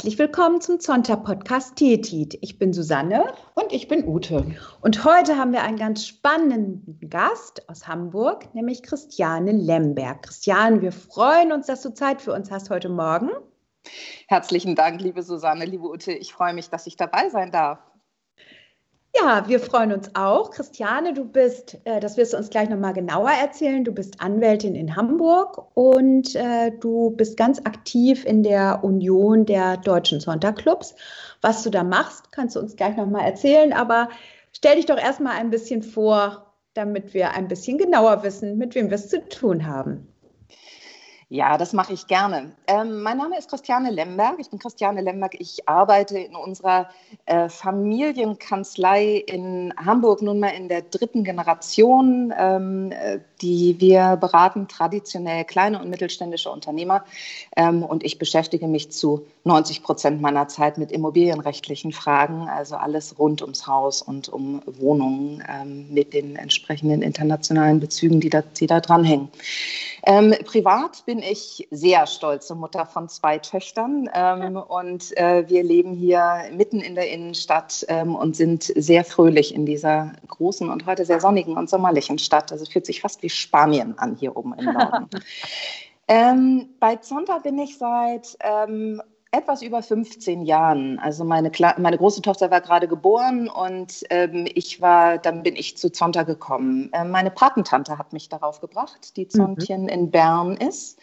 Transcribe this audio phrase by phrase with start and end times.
[0.00, 2.38] Herzlich willkommen zum Zonta-Podcast Tietit.
[2.40, 3.34] Ich bin Susanne.
[3.54, 4.56] Und ich bin Ute.
[4.80, 10.22] Und heute haben wir einen ganz spannenden Gast aus Hamburg, nämlich Christiane Lemberg.
[10.22, 13.28] Christiane, wir freuen uns, dass du Zeit für uns hast heute Morgen.
[14.26, 16.12] Herzlichen Dank, liebe Susanne, liebe Ute.
[16.12, 17.80] Ich freue mich, dass ich dabei sein darf.
[19.14, 20.50] Ja, wir freuen uns auch.
[20.52, 24.74] Christiane, du bist, äh, das wirst du uns gleich nochmal genauer erzählen, du bist Anwältin
[24.76, 30.94] in Hamburg und äh, du bist ganz aktiv in der Union der deutschen Sonntagclubs.
[31.40, 34.10] Was du da machst, kannst du uns gleich nochmal erzählen, aber
[34.52, 38.90] stell dich doch erstmal ein bisschen vor, damit wir ein bisschen genauer wissen, mit wem
[38.90, 40.09] wir es zu tun haben.
[41.32, 42.50] Ja, das mache ich gerne.
[42.66, 44.40] Ähm, mein Name ist Christiane Lemberg.
[44.40, 45.36] Ich bin Christiane Lemberg.
[45.38, 46.90] Ich arbeite in unserer
[47.24, 55.44] äh, Familienkanzlei in Hamburg nunmehr in der dritten Generation, ähm, äh, die wir beraten traditionell
[55.44, 57.04] kleine und mittelständische Unternehmer.
[57.56, 63.18] Ähm, und ich beschäftige mich zu 90 Prozent meiner Zeit mit immobilienrechtlichen Fragen, also alles
[63.18, 68.66] rund ums Haus und um Wohnungen ähm, mit den entsprechenden internationalen Bezügen, die da, die
[68.66, 69.28] da dranhängen.
[70.02, 75.94] Ähm, privat bin ich sehr stolze Mutter von zwei Töchtern ähm, und äh, wir leben
[75.94, 81.04] hier mitten in der Innenstadt ähm, und sind sehr fröhlich in dieser großen und heute
[81.04, 82.52] sehr sonnigen und sommerlichen Stadt.
[82.52, 85.08] Also fühlt sich fast wie Spanien an hier oben im Norden.
[86.12, 89.00] Ähm, bei Zonta bin ich seit ähm,
[89.32, 90.98] etwas über 15 Jahren.
[90.98, 95.76] Also meine, meine große Tochter war gerade geboren und ähm, ich war, dann bin ich
[95.76, 96.90] zu Zonta gekommen.
[96.92, 99.30] Ähm, meine Patentante hat mich darauf gebracht, die mhm.
[99.30, 99.88] Zontchen mhm.
[99.88, 100.98] in Bern ist,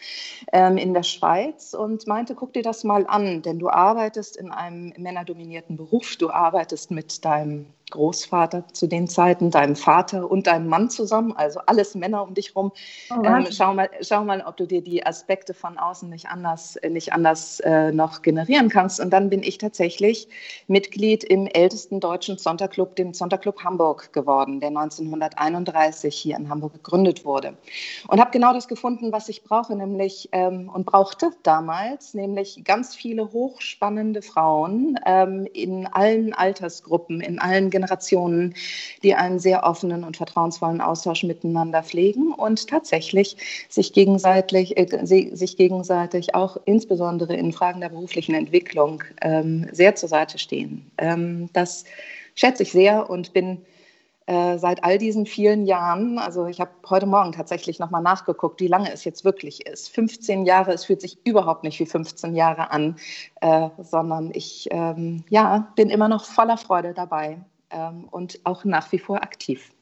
[0.52, 4.50] ähm, in der Schweiz und meinte, guck dir das mal an, denn du arbeitest in
[4.50, 10.68] einem männerdominierten Beruf, du arbeitest mit deinem Großvater zu den Zeiten, deinem Vater und deinem
[10.68, 12.72] Mann zusammen, also alles Männer um dich rum.
[13.10, 16.78] Oh, ähm, schau, mal, schau mal, ob du dir die Aspekte von außen nicht anders,
[16.88, 19.00] nicht anders äh, noch generieren kannst.
[19.00, 20.28] Und dann bin ich tatsächlich
[20.66, 27.24] Mitglied im ältesten deutschen Sonntagclub, dem Sonntagclub Hamburg geworden, der 1931 hier in Hamburg gegründet
[27.24, 27.54] wurde.
[28.08, 32.94] Und habe genau das gefunden, was ich brauche, nämlich ähm, und brauchte damals, nämlich ganz
[32.94, 38.54] viele hochspannende Frauen ähm, in allen Altersgruppen, in allen Generationen,
[39.02, 43.36] die einen sehr offenen und vertrauensvollen Austausch miteinander pflegen und tatsächlich
[43.68, 50.08] sich gegenseitig, äh, sich gegenseitig auch insbesondere in Fragen der beruflichen Entwicklung ähm, sehr zur
[50.08, 50.90] Seite stehen.
[50.98, 51.84] Ähm, das
[52.34, 53.58] schätze ich sehr und bin
[54.28, 58.66] äh, seit all diesen vielen Jahren, also ich habe heute Morgen tatsächlich nochmal nachgeguckt, wie
[58.66, 59.88] lange es jetzt wirklich ist.
[59.88, 62.96] 15 Jahre, es fühlt sich überhaupt nicht wie 15 Jahre an,
[63.40, 67.38] äh, sondern ich ähm, ja, bin immer noch voller Freude dabei
[67.70, 69.72] ähm, und auch nach wie vor aktiv.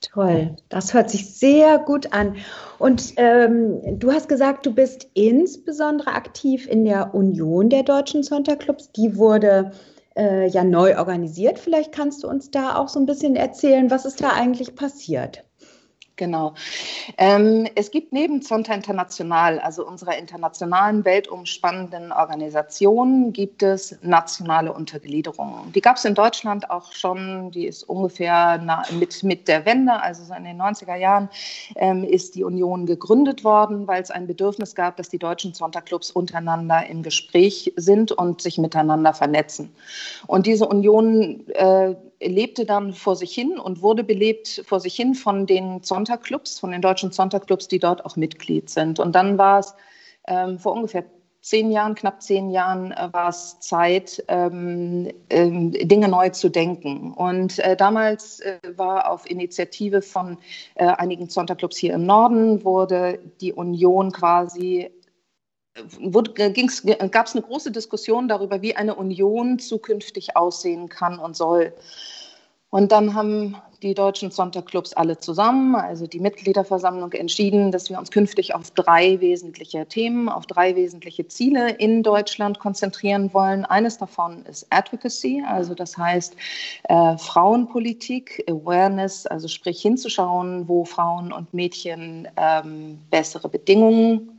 [0.00, 2.36] Toll, das hört sich sehr gut an.
[2.78, 8.92] Und ähm, du hast gesagt, du bist insbesondere aktiv in der Union der deutschen Sonntagclubs.
[8.92, 9.72] Die wurde
[10.16, 11.58] äh, ja neu organisiert.
[11.58, 15.44] Vielleicht kannst du uns da auch so ein bisschen erzählen, was ist da eigentlich passiert?
[16.18, 16.54] Genau.
[17.16, 25.72] Ähm, es gibt neben Zonta International, also unserer internationalen weltumspannenden Organisation, gibt es nationale Untergliederungen.
[25.72, 28.60] Die gab es in Deutschland auch schon, die ist ungefähr
[28.98, 31.28] mit, mit der Wende, also in den 90er Jahren,
[31.76, 36.10] ähm, ist die Union gegründet worden, weil es ein Bedürfnis gab, dass die deutschen Zonta-Clubs
[36.10, 39.72] untereinander im Gespräch sind und sich miteinander vernetzen.
[40.26, 45.14] Und diese Union äh, lebte dann vor sich hin und wurde belebt vor sich hin
[45.14, 48.98] von den Sonntagclubs, von den deutschen Sonntagclubs, die dort auch Mitglied sind.
[48.98, 49.74] Und dann war es
[50.26, 51.04] ähm, vor ungefähr
[51.40, 57.12] zehn Jahren, knapp zehn Jahren äh, war es Zeit, ähm, ähm, Dinge neu zu denken.
[57.12, 60.38] Und äh, damals äh, war auf Initiative von
[60.74, 64.90] äh, einigen Sonntagclubs hier im Norden, wurde die Union quasi
[67.10, 71.72] gab es eine große Diskussion darüber, wie eine Union zukünftig aussehen kann und soll.
[72.70, 78.10] Und dann haben die deutschen Sonntagclubs alle zusammen, also die Mitgliederversammlung, entschieden, dass wir uns
[78.10, 83.64] künftig auf drei wesentliche Themen, auf drei wesentliche Ziele in Deutschland konzentrieren wollen.
[83.64, 86.36] Eines davon ist Advocacy, also das heißt
[86.84, 94.37] äh, Frauenpolitik, Awareness, also sprich hinzuschauen, wo Frauen und Mädchen ähm, bessere Bedingungen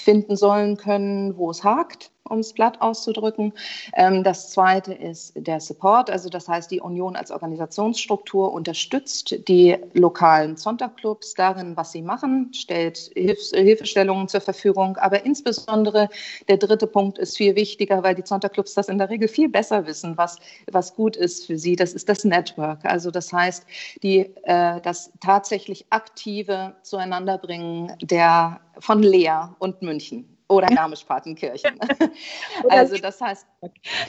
[0.00, 3.52] finden sollen können, wo es hakt um es Blatt auszudrücken.
[3.94, 9.76] Ähm, das zweite ist der Support, also das heißt, die Union als Organisationsstruktur unterstützt die
[9.94, 14.96] lokalen Sonntagclubs darin, was sie machen, stellt Hilfs Hilfestellungen zur Verfügung.
[14.96, 16.08] Aber insbesondere
[16.48, 19.86] der dritte Punkt ist viel wichtiger, weil die Sonntagclubs das in der Regel viel besser
[19.86, 20.38] wissen, was,
[20.70, 21.76] was gut ist für sie.
[21.76, 22.84] Das ist das Network.
[22.84, 23.66] Also das heißt,
[24.02, 31.78] die, äh, das tatsächlich aktive Zueinanderbringen der, von Lea und München oder Garmisch-Partenkirchen.
[32.68, 33.46] also das heißt,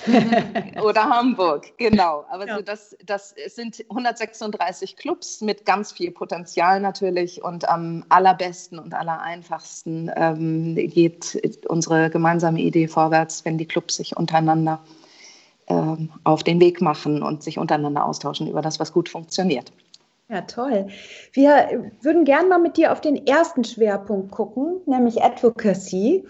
[0.84, 2.26] oder Hamburg, genau.
[2.30, 2.58] Aber ja.
[2.58, 8.94] so das, das sind 136 Clubs mit ganz viel Potenzial natürlich und am allerbesten und
[8.94, 14.82] allereinfachsten ähm, geht unsere gemeinsame Idee vorwärts, wenn die Clubs sich untereinander
[15.68, 19.72] ähm, auf den Weg machen und sich untereinander austauschen über das, was gut funktioniert.
[20.32, 20.88] Ja, toll.
[21.34, 26.26] Wir würden gerne mal mit dir auf den ersten Schwerpunkt gucken, nämlich Advocacy.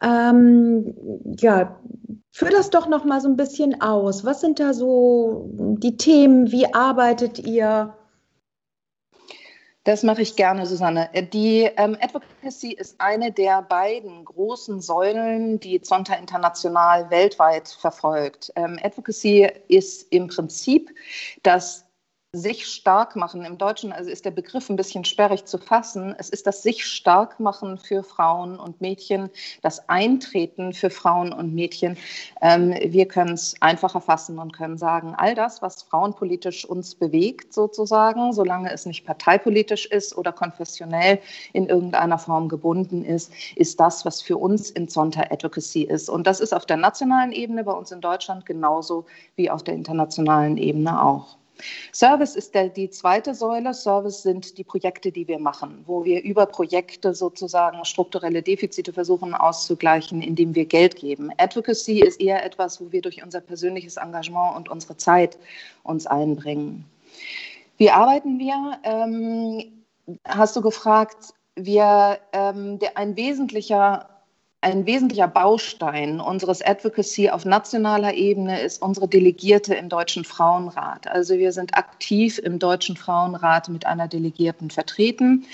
[0.00, 0.94] Ähm,
[1.38, 1.78] ja,
[2.30, 4.24] führ das doch noch mal so ein bisschen aus.
[4.24, 6.52] Was sind da so die Themen?
[6.52, 7.94] Wie arbeitet ihr?
[9.82, 11.10] Das mache ich gerne, Susanne.
[11.34, 18.50] Die ähm, Advocacy ist eine der beiden großen Säulen, die Zonta international weltweit verfolgt.
[18.56, 20.90] Ähm, Advocacy ist im Prinzip
[21.42, 21.84] das
[22.34, 23.44] sich stark machen.
[23.44, 26.14] Im Deutschen also ist der Begriff ein bisschen sperrig zu fassen.
[26.18, 29.30] Es ist das sich stark machen für Frauen und Mädchen,
[29.62, 31.96] das Eintreten für Frauen und Mädchen.
[32.42, 37.52] Ähm, wir können es einfacher fassen und können sagen, all das, was frauenpolitisch uns bewegt,
[37.52, 41.20] sozusagen, solange es nicht parteipolitisch ist oder konfessionell
[41.52, 46.08] in irgendeiner Form gebunden ist, ist das, was für uns in Zonta Advocacy ist.
[46.08, 49.74] Und das ist auf der nationalen Ebene bei uns in Deutschland genauso wie auf der
[49.74, 51.36] internationalen Ebene auch.
[51.92, 53.74] Service ist der, die zweite Säule.
[53.74, 59.34] Service sind die Projekte, die wir machen, wo wir über Projekte sozusagen strukturelle Defizite versuchen
[59.34, 61.30] auszugleichen, indem wir Geld geben.
[61.38, 65.38] Advocacy ist eher etwas, wo wir durch unser persönliches Engagement und unsere Zeit
[65.82, 66.84] uns einbringen.
[67.76, 68.78] Wie arbeiten wir?
[68.82, 69.84] Ähm,
[70.24, 74.08] hast du gefragt, wir, ähm, der, ein wesentlicher
[74.64, 81.06] ein wesentlicher Baustein unseres Advocacy auf nationaler Ebene ist unsere Delegierte im Deutschen Frauenrat.
[81.06, 85.44] Also wir sind aktiv im Deutschen Frauenrat mit einer Delegierten vertreten.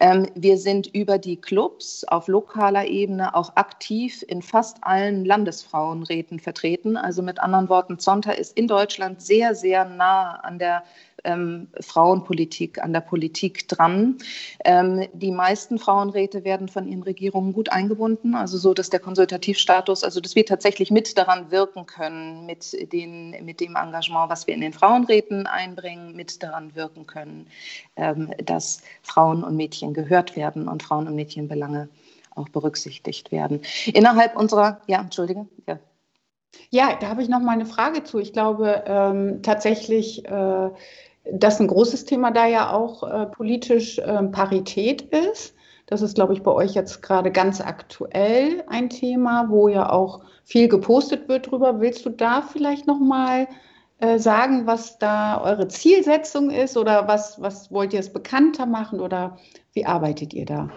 [0.00, 6.40] Ähm, wir sind über die Clubs auf lokaler Ebene auch aktiv in fast allen Landesfrauenräten
[6.40, 6.96] vertreten.
[6.96, 10.82] Also mit anderen Worten, Zonta ist in Deutschland sehr, sehr nah an der
[11.28, 14.16] ähm, Frauenpolitik, an der Politik dran.
[14.64, 20.04] Ähm, die meisten Frauenräte werden von ihren Regierungen gut eingebunden, also so, dass der Konsultativstatus,
[20.04, 24.54] also dass wir tatsächlich mit daran wirken können, mit, den, mit dem Engagement, was wir
[24.54, 27.46] in den Frauenräten einbringen, mit daran wirken können,
[27.96, 31.88] ähm, dass Frauen und Mädchen gehört werden und Frauen- und Mädchenbelange
[32.34, 33.60] auch berücksichtigt werden.
[33.86, 35.78] Innerhalb unserer, ja, entschuldige, ja.
[36.70, 38.18] Ja, da habe ich noch mal eine Frage zu.
[38.18, 40.70] Ich glaube ähm, tatsächlich, äh,
[41.32, 45.54] dass ein großes Thema da ja auch äh, politisch äh, Parität ist.
[45.86, 50.20] Das ist, glaube ich, bei euch jetzt gerade ganz aktuell ein Thema, wo ja auch
[50.44, 51.80] viel gepostet wird drüber.
[51.80, 53.48] Willst du da vielleicht noch mal
[54.00, 59.00] äh, sagen, was da eure Zielsetzung ist oder was, was wollt ihr es bekannter machen
[59.00, 59.38] oder
[59.72, 60.70] wie arbeitet ihr da?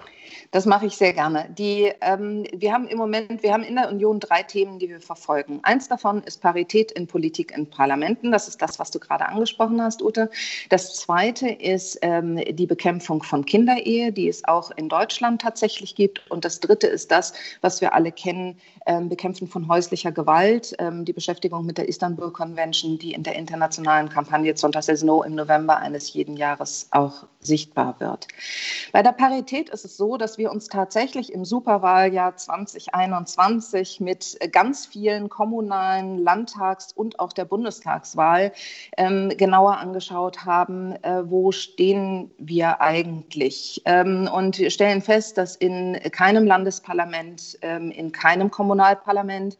[0.51, 1.47] Das mache ich sehr gerne.
[1.57, 4.99] Die, ähm, wir haben im Moment, wir haben in der Union drei Themen, die wir
[4.99, 5.59] verfolgen.
[5.63, 8.31] Eins davon ist Parität in Politik in Parlamenten.
[8.31, 10.29] Das ist das, was du gerade angesprochen hast, Ute.
[10.69, 16.29] Das zweite ist ähm, die Bekämpfung von Kinderehe, die es auch in Deutschland tatsächlich gibt.
[16.29, 21.05] Und das dritte ist das, was wir alle kennen, ähm, Bekämpfen von häuslicher Gewalt, ähm,
[21.05, 25.77] die Beschäftigung mit der Istanbul Convention, die in der internationalen Kampagne Zonta No im November
[25.77, 28.27] eines jeden Jahres auch sichtbar wird.
[28.91, 34.85] Bei der Parität ist es so, dass wir uns tatsächlich im Superwahljahr 2021 mit ganz
[34.85, 38.53] vielen kommunalen Landtags- und auch der Bundestagswahl
[38.97, 43.81] ähm, genauer angeschaut haben, äh, wo stehen wir eigentlich?
[43.85, 49.57] Ähm, und stellen fest, dass in keinem Landesparlament, ähm, in keinem Kommunalparlament,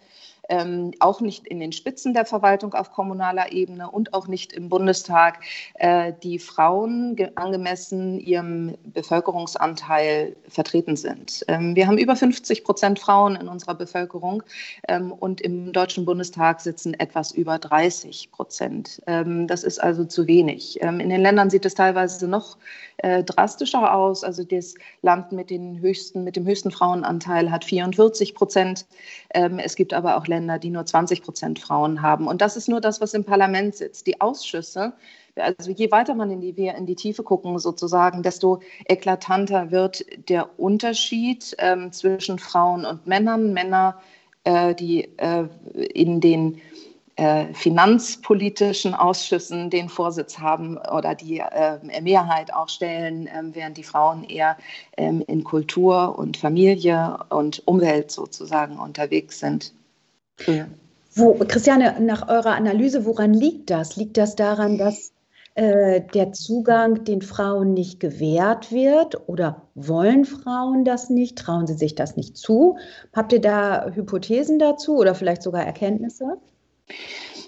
[0.51, 4.67] ähm, auch nicht in den Spitzen der Verwaltung auf kommunaler Ebene und auch nicht im
[4.67, 5.39] Bundestag
[5.75, 11.46] äh, die Frauen angemessen ihrem Bevölkerungsanteil vertreten sind.
[11.48, 14.43] Ähm, wir haben über 50 Prozent Frauen in unserer Bevölkerung
[14.89, 19.01] ähm, und im Deutschen Bundestag sitzen etwas über 30 Prozent.
[19.08, 20.79] Ähm, das ist also zu wenig.
[20.81, 22.58] Ähm, in den Ländern sieht es teilweise noch
[23.01, 24.24] äh, drastischer aus.
[24.24, 28.86] Also das Land mit, den höchsten, mit dem höchsten Frauenanteil hat 44 Prozent.
[29.34, 32.27] Ähm, es gibt aber auch Länder, die nur 20 Prozent Frauen haben.
[32.27, 34.08] Und das ist nur das, was im Parlament sitzt.
[34.08, 34.93] Die Ausschüsse,
[35.36, 40.60] also je weiter man in die, in die Tiefe gucken, sozusagen, desto eklatanter wird der
[40.60, 43.53] Unterschied ähm, zwischen Frauen und Männern.
[43.53, 44.00] Männer,
[44.43, 45.48] äh, die äh,
[45.93, 46.62] in den
[47.21, 53.83] äh, finanzpolitischen Ausschüssen den Vorsitz haben oder die äh, Mehrheit auch stellen, äh, während die
[53.83, 54.57] Frauen eher
[54.97, 59.71] ähm, in Kultur und Familie und Umwelt sozusagen unterwegs sind.
[60.47, 60.65] Ja.
[61.13, 63.97] Wo, Christiane, nach eurer Analyse, woran liegt das?
[63.97, 65.11] Liegt das daran, dass
[65.53, 71.75] äh, der Zugang den Frauen nicht gewährt wird oder wollen Frauen das nicht, trauen sie
[71.75, 72.77] sich das nicht zu?
[73.13, 76.39] Habt ihr da Hypothesen dazu oder vielleicht sogar Erkenntnisse?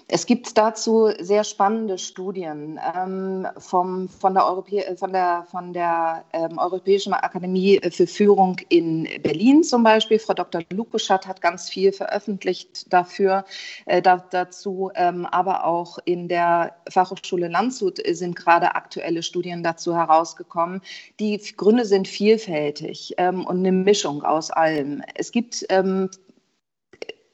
[0.06, 6.24] Es gibt dazu sehr spannende Studien ähm, vom, von der, Europä von der, von der
[6.34, 10.18] ähm, Europäischen Akademie für Führung in Berlin zum Beispiel.
[10.18, 10.62] Frau Dr.
[10.70, 13.46] Lukuschat hat ganz viel veröffentlicht dafür,
[13.86, 19.96] äh, da, dazu, ähm, aber auch in der Fachhochschule Landshut sind gerade aktuelle Studien dazu
[19.96, 20.82] herausgekommen.
[21.18, 25.02] Die Gründe sind vielfältig ähm, und eine Mischung aus allem.
[25.14, 26.10] Es gibt ähm,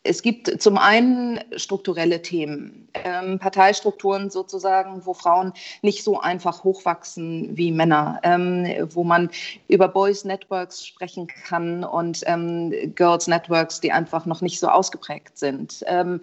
[0.02, 7.56] es gibt zum einen strukturelle Themen, ähm, Parteistrukturen sozusagen, wo Frauen nicht so einfach hochwachsen
[7.56, 9.30] wie Männer, ähm, wo man
[9.68, 15.38] über Boys Networks sprechen kann und ähm, Girls Networks, die einfach noch nicht so ausgeprägt
[15.38, 15.85] sind.
[15.87, 16.20] Ähm,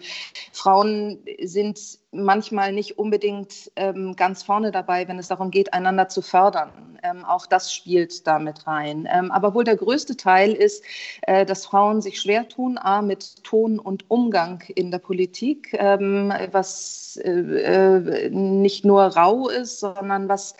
[0.51, 6.21] Frauen sind manchmal nicht unbedingt ähm, ganz vorne dabei, wenn es darum geht, einander zu
[6.21, 6.99] fördern.
[7.03, 9.07] Ähm, auch das spielt damit rein.
[9.11, 10.83] Ähm, aber wohl der größte Teil ist,
[11.21, 16.33] äh, dass Frauen sich schwer tun, A, mit Ton und Umgang in der Politik, ähm,
[16.57, 20.55] was äh, äh, nicht nur rau ist, sondern was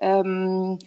[0.00, 0.78] ähm,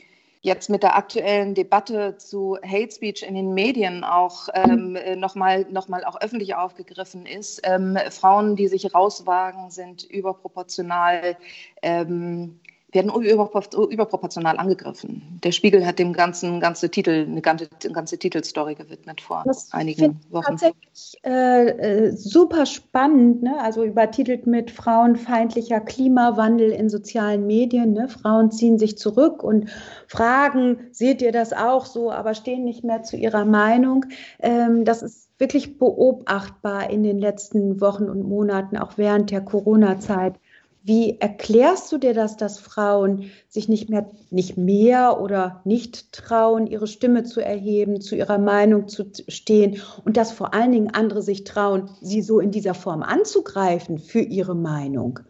[0.42, 5.88] jetzt mit der aktuellen Debatte zu Hate Speech in den Medien auch ähm, nochmal noch
[5.88, 7.62] mal auch öffentlich aufgegriffen ist.
[7.64, 11.38] Ähm, Frauen, die sich rauswagen, sind überproportional
[11.82, 12.60] ähm,
[12.96, 15.40] werden überproportional angegriffen.
[15.44, 20.20] Der Spiegel hat dem ganzen ganze Titel, eine ganze, ganze Titelstory gewidmet vor das einigen
[20.32, 20.58] Wochen.
[20.58, 23.60] Tatsächlich äh, äh, super spannend, ne?
[23.62, 27.94] also übertitelt mit Frauenfeindlicher Klimawandel in sozialen Medien.
[27.94, 28.08] Ne?
[28.10, 29.70] Frauen ziehen sich zurück und
[30.08, 34.06] fragen, seht ihr das auch so, aber stehen nicht mehr zu ihrer Meinung.
[34.40, 40.40] Ähm, das ist wirklich beobachtbar in den letzten Wochen und Monaten, auch während der Corona-Zeit.
[40.88, 46.68] Wie erklärst du dir das, dass Frauen sich nicht mehr, nicht mehr oder nicht trauen,
[46.68, 51.24] ihre Stimme zu erheben, zu ihrer Meinung zu stehen und dass vor allen Dingen andere
[51.24, 55.22] sich trauen, sie so in dieser Form anzugreifen für ihre Meinung?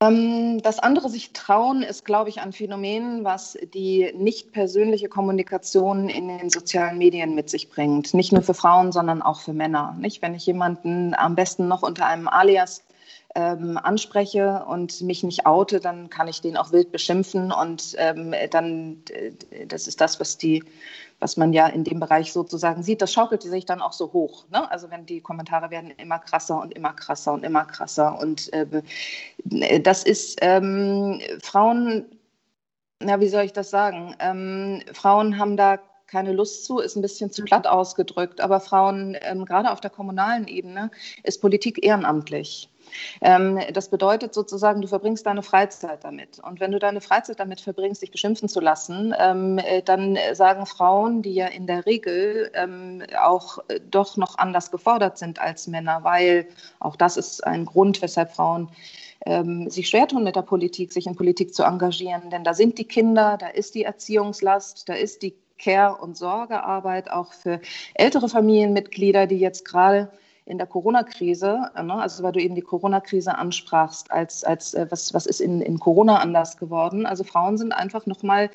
[0.00, 6.08] Ähm, das andere sich trauen ist, glaube ich, ein Phänomen, was die nicht persönliche Kommunikation
[6.08, 8.12] in den sozialen Medien mit sich bringt.
[8.12, 9.96] Nicht nur für Frauen, sondern auch für Männer.
[10.00, 12.82] Nicht, wenn ich jemanden am besten noch unter einem Alias
[13.34, 18.34] ähm, anspreche und mich nicht oute, dann kann ich den auch wild beschimpfen und ähm,
[18.50, 20.62] dann, äh, das ist das, was die,
[21.18, 24.44] was man ja in dem Bereich sozusagen sieht, das schaukelt sich dann auch so hoch.
[24.50, 24.70] Ne?
[24.70, 29.80] Also wenn die Kommentare werden immer krasser und immer krasser und immer krasser und äh,
[29.80, 32.06] das ist ähm, Frauen,
[33.00, 34.14] na wie soll ich das sagen?
[34.20, 35.78] Ähm, Frauen haben da
[36.12, 38.42] keine Lust zu, ist ein bisschen zu platt ausgedrückt.
[38.42, 40.90] Aber Frauen, ähm, gerade auf der kommunalen Ebene,
[41.22, 42.68] ist Politik ehrenamtlich.
[43.20, 46.38] Ähm, das bedeutet sozusagen, du verbringst deine Freizeit damit.
[46.40, 50.66] Und wenn du deine Freizeit damit verbringst, dich beschimpfen zu lassen, ähm, äh, dann sagen
[50.66, 55.66] Frauen, die ja in der Regel ähm, auch äh, doch noch anders gefordert sind als
[55.66, 56.46] Männer, weil
[56.80, 58.68] auch das ist ein Grund, weshalb Frauen
[59.68, 62.30] sich schwer tun mit der Politik, sich in Politik zu engagieren.
[62.30, 67.10] Denn da sind die Kinder, da ist die Erziehungslast, da ist die Care- und Sorgearbeit
[67.10, 67.60] auch für
[67.94, 70.10] ältere Familienmitglieder, die jetzt gerade
[70.52, 75.12] in der Corona-Krise, ne, also weil du eben die Corona-Krise ansprachst, als, als äh, was,
[75.14, 77.06] was ist in, in Corona anders geworden.
[77.06, 78.50] Also Frauen sind einfach nochmal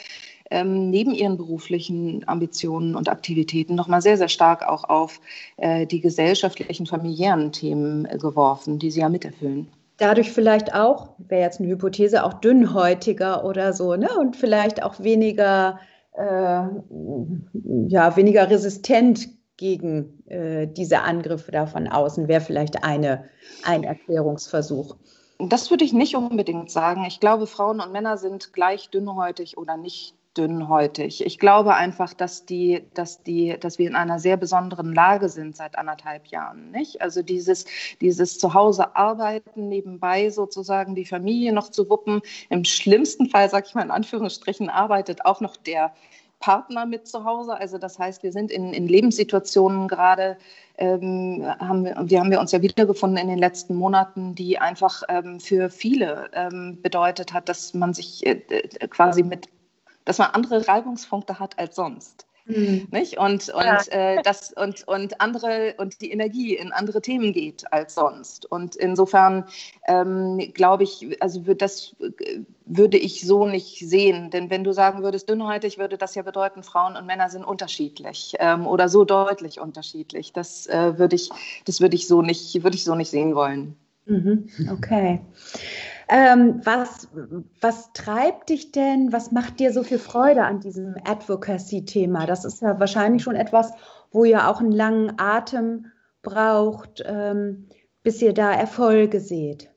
[0.51, 5.20] ähm, neben ihren beruflichen Ambitionen und Aktivitäten nochmal sehr, sehr stark auch auf
[5.58, 11.42] äh, die gesellschaftlichen, familiären Themen äh, geworfen, die sie ja miterfüllen dadurch vielleicht auch, wäre
[11.42, 14.10] jetzt eine Hypothese, auch dünnhäutiger oder so, ne?
[14.20, 15.80] Und vielleicht auch weniger,
[16.13, 16.62] äh,
[17.88, 23.26] ja, weniger resistent gegen äh, diese Angriffe da von außen, wäre vielleicht eine,
[23.64, 24.96] ein Erklärungsversuch.
[25.40, 27.06] Das würde ich nicht unbedingt sagen.
[27.06, 31.26] Ich glaube, Frauen und Männer sind gleich dünnhäutig oder nicht dünnhäutig.
[31.26, 35.56] Ich glaube einfach, dass, die, dass, die, dass wir in einer sehr besonderen Lage sind
[35.56, 36.72] seit anderthalb Jahren.
[36.72, 37.02] Nicht?
[37.02, 37.66] Also dieses,
[38.02, 42.22] dieses Zuhause arbeiten, nebenbei sozusagen die Familie noch zu wuppen.
[42.50, 45.92] Im schlimmsten Fall, sage ich mal in Anführungsstrichen, arbeitet auch noch der
[46.39, 47.58] Partner mit zu Hause.
[47.58, 50.38] Also das heißt, wir sind in, in Lebenssituationen gerade,
[50.77, 55.03] ähm, haben wir, die haben wir uns ja wiedergefunden in den letzten Monaten, die einfach
[55.10, 59.50] ähm, für viele ähm, bedeutet hat, dass man sich äh, äh quasi mit,
[60.06, 62.27] dass man andere Reibungspunkte hat als sonst.
[62.48, 62.88] Mhm.
[62.92, 63.18] Nicht?
[63.18, 63.82] Und, und, ja.
[63.89, 68.50] äh, das, und, und andere und die Energie in andere Themen geht als sonst.
[68.50, 69.46] Und insofern
[69.88, 71.96] ähm, glaube ich, also das
[72.66, 74.32] würde ich so nicht sehen.
[74.32, 78.36] Denn wenn du sagen würdest, dünnhäutig, würde das ja bedeuten, Frauen und Männer sind unterschiedlich
[78.39, 80.32] ähm, oder so deutlich unterschiedlich.
[80.32, 81.30] Das äh, würde ich,
[81.66, 83.75] das würde ich so nicht, würde ich so nicht sehen wollen.
[84.06, 84.50] Mhm.
[84.72, 85.20] Okay.
[86.10, 87.10] Ähm, was,
[87.60, 92.26] was treibt dich denn, was macht dir so viel Freude an diesem Advocacy-Thema?
[92.26, 93.74] Das ist ja wahrscheinlich schon etwas,
[94.12, 95.88] wo ihr auch einen langen Atem
[96.22, 97.68] braucht, ähm,
[98.04, 99.70] bis ihr da Erfolge seht.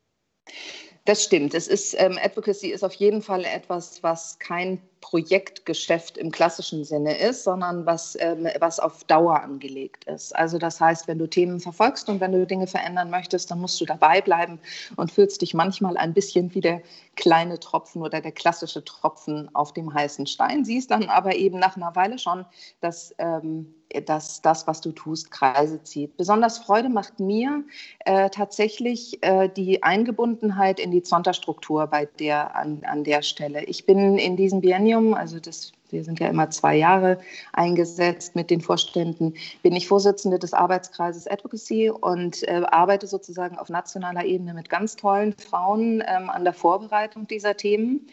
[1.04, 1.54] Das stimmt.
[1.54, 7.19] Es ist, ähm, Advocacy ist auf jeden Fall etwas, was kein Projektgeschäft im klassischen Sinne
[7.19, 10.35] ist, sondern was, ähm, was auf Dauer angelegt ist.
[10.37, 13.80] Also das heißt, wenn du Themen verfolgst und wenn du Dinge verändern möchtest, dann musst
[13.80, 14.61] du dabei bleiben
[14.97, 16.83] und fühlst dich manchmal ein bisschen wie der
[17.16, 20.64] kleine Tropfen oder der klassische Tropfen auf dem heißen Stein.
[20.64, 22.45] Siehst dann aber eben nach einer Weile schon,
[22.80, 23.75] dass ähm,
[24.07, 26.16] dass das, was du tust, Kreise zieht.
[26.16, 27.64] Besonders Freude macht mir
[28.04, 33.64] äh, tatsächlich äh, die Eingebundenheit in die Zonta-Struktur bei der, an, an der Stelle.
[33.64, 37.18] Ich bin in diesem Biennium, also das, wir sind ja immer zwei Jahre
[37.52, 43.68] eingesetzt mit den Vorständen, bin ich Vorsitzende des Arbeitskreises Advocacy und äh, arbeite sozusagen auf
[43.68, 48.06] nationaler Ebene mit ganz tollen Frauen ähm, an der Vorbereitung dieser Themen.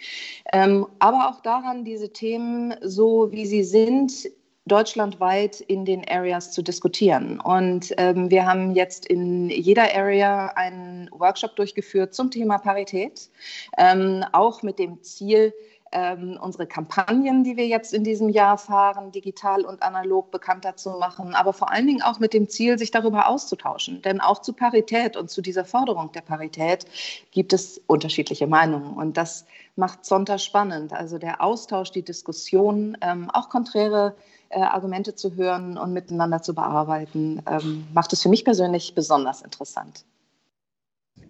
[0.53, 4.29] Ähm, aber auch daran, diese Themen so wie sie sind,
[4.67, 7.39] deutschlandweit in den Areas zu diskutieren.
[7.39, 13.29] Und ähm, wir haben jetzt in jeder Area einen Workshop durchgeführt zum Thema Parität,
[13.77, 15.53] ähm, auch mit dem Ziel,
[15.91, 20.91] ähm, unsere Kampagnen, die wir jetzt in diesem Jahr fahren, digital und analog bekannter zu
[20.91, 24.01] machen, aber vor allen Dingen auch mit dem Ziel, sich darüber auszutauschen.
[24.01, 26.86] Denn auch zu Parität und zu dieser Forderung der Parität
[27.32, 28.94] gibt es unterschiedliche Meinungen.
[28.94, 30.94] Und das macht Sonntag spannend.
[30.94, 34.15] Also der Austausch, die Diskussion, ähm, auch konträre
[34.50, 39.41] äh, Argumente zu hören und miteinander zu bearbeiten, ähm, macht es für mich persönlich besonders
[39.41, 40.03] interessant.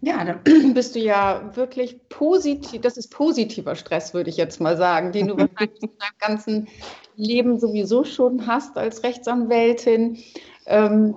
[0.02, 0.42] Ja, dann
[0.74, 5.28] bist du ja wirklich positiv, das ist positiver Stress, würde ich jetzt mal sagen, den
[5.28, 6.68] du wahrscheinlich in deinem ganzen
[7.16, 10.20] Leben sowieso schon hast als Rechtsanwältin.
[10.66, 11.16] Ähm,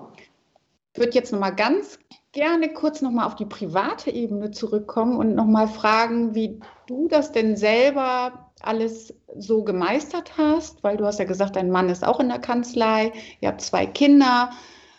[0.94, 1.98] würde jetzt nochmal ganz
[2.32, 7.56] gerne kurz nochmal auf die private Ebene zurückkommen und nochmal fragen, wie du das denn
[7.56, 12.28] selber alles so gemeistert hast, weil du hast ja gesagt, dein Mann ist auch in
[12.28, 14.50] der Kanzlei, ihr habt zwei Kinder,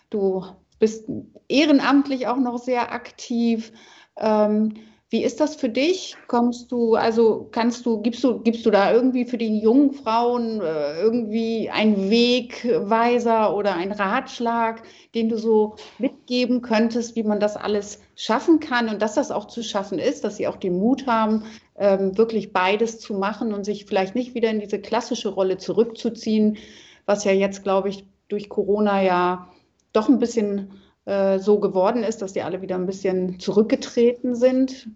[0.10, 0.46] du
[0.82, 1.06] bist
[1.48, 3.72] ehrenamtlich auch noch sehr aktiv.
[4.18, 4.74] Ähm,
[5.12, 6.16] wie ist das für dich?
[6.28, 10.60] Kommst du, also kannst du, gibst du, gibst du da irgendwie für die jungen Frauen
[10.60, 14.82] äh, irgendwie einen Wegweiser oder einen Ratschlag,
[15.14, 19.46] den du so mitgeben könntest, wie man das alles schaffen kann und dass das auch
[19.46, 21.44] zu schaffen ist, dass sie auch den Mut haben,
[21.78, 26.58] ähm, wirklich beides zu machen und sich vielleicht nicht wieder in diese klassische Rolle zurückzuziehen,
[27.06, 29.51] was ja jetzt, glaube ich, durch Corona ja
[29.94, 34.88] doch ein bisschen äh, so geworden ist, dass die alle wieder ein bisschen zurückgetreten sind.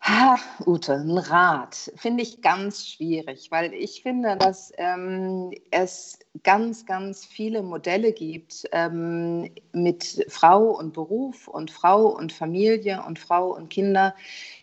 [0.00, 6.86] Ha, Ute, ein Rat finde ich ganz schwierig, weil ich finde, dass ähm, es ganz,
[6.86, 13.54] ganz viele Modelle gibt ähm, mit Frau und Beruf und Frau und Familie und Frau
[13.54, 14.14] und Kinder,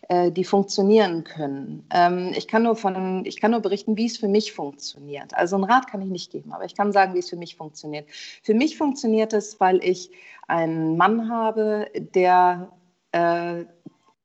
[0.08, 1.84] die funktionieren können.
[1.92, 5.34] Ähm, ich, kann nur von, ich kann nur berichten, wie es für mich funktioniert.
[5.34, 7.56] Also ein Rat kann ich nicht geben, aber ich kann sagen, wie es für mich
[7.56, 8.08] funktioniert.
[8.42, 10.10] Für mich funktioniert es, weil ich
[10.46, 12.70] einen Mann habe, der
[13.10, 13.64] äh,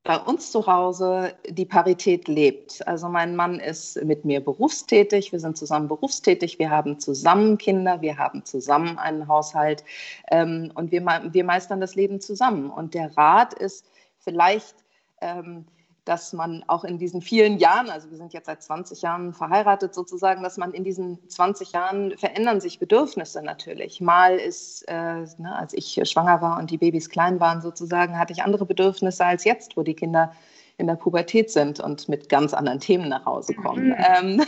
[0.03, 2.85] bei uns zu Hause die Parität lebt.
[2.87, 8.01] Also mein Mann ist mit mir berufstätig, wir sind zusammen berufstätig, wir haben zusammen Kinder,
[8.01, 9.83] wir haben zusammen einen Haushalt
[10.31, 12.71] ähm, und wir, wir meistern das Leben zusammen.
[12.71, 14.75] Und der Rat ist vielleicht,
[15.21, 15.65] ähm,
[16.05, 19.93] dass man auch in diesen vielen Jahren, also wir sind jetzt seit 20 Jahren verheiratet
[19.93, 24.01] sozusagen, dass man in diesen 20 Jahren verändern sich Bedürfnisse natürlich.
[24.01, 24.93] Mal ist, äh,
[25.37, 29.23] ne, als ich schwanger war und die Babys klein waren sozusagen, hatte ich andere Bedürfnisse
[29.25, 30.33] als jetzt, wo die Kinder
[30.77, 33.89] in der Pubertät sind und mit ganz anderen Themen nach Hause kommen.
[33.89, 33.95] Mhm.
[33.97, 34.41] Ähm,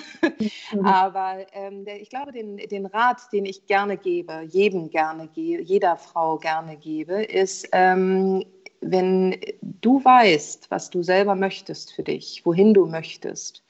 [0.73, 0.85] mhm.
[0.85, 5.61] aber ähm, der, ich glaube, den, den Rat, den ich gerne gebe, jedem gerne gebe,
[5.61, 8.43] jeder Frau gerne gebe, ist, ähm,
[8.85, 13.63] wenn du weißt, was du selber möchtest für dich, wohin du möchtest,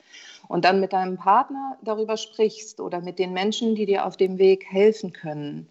[0.47, 4.37] und dann mit deinem Partner darüber sprichst oder mit den Menschen, die dir auf dem
[4.37, 5.67] Weg helfen können,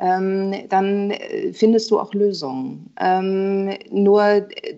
[0.00, 2.92] ähm, dann äh, findest du auch Lösungen.
[3.00, 4.76] Ähm, nur äh,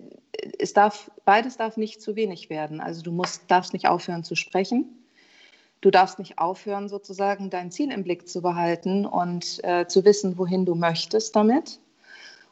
[0.57, 2.79] es darf, beides darf nicht zu wenig werden.
[2.79, 4.85] Also du musst, darfst nicht aufhören zu sprechen.
[5.81, 10.37] Du darfst nicht aufhören, sozusagen dein Ziel im Blick zu behalten und äh, zu wissen,
[10.37, 11.79] wohin du möchtest damit.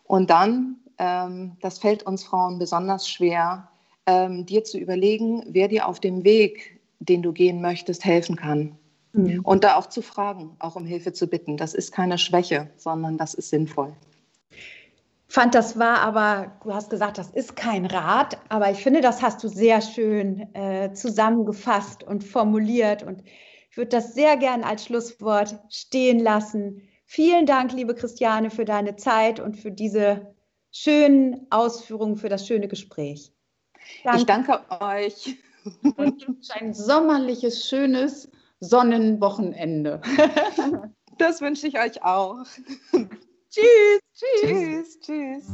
[0.06, 3.68] Und dann ähm, das fällt uns Frauen besonders schwer,
[4.06, 8.78] ähm, dir zu überlegen, wer dir auf dem Weg, den du gehen möchtest, helfen kann.
[9.14, 9.42] Mhm.
[9.44, 11.58] Und da auch zu fragen, auch um Hilfe zu bitten.
[11.58, 13.94] Das ist keine Schwäche, sondern das ist sinnvoll.
[15.30, 19.22] Fand, das war aber, du hast gesagt, das ist kein Rat, aber ich finde, das
[19.22, 23.24] hast du sehr schön äh, zusammengefasst und formuliert und
[23.70, 26.82] ich würde das sehr gern als Schlusswort stehen lassen.
[27.06, 30.34] Vielen Dank, liebe Christiane, für deine Zeit und für diese
[30.72, 33.32] schönen Ausführungen, für das schöne Gespräch.
[34.04, 34.20] Danke.
[34.20, 35.38] Ich danke euch.
[35.98, 40.02] Und ein sommerliches, schönes Sonnenwochenende.
[41.18, 42.46] Das wünsche ich euch auch.
[43.50, 44.00] Tschüss.
[44.14, 44.42] Tschüss.
[44.42, 45.00] Tschüss.
[45.02, 45.48] Tschüss.